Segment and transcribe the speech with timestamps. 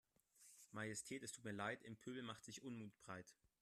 [0.71, 3.35] Majestät es tut mir Leid, im Pöbel macht sich Unmut breit.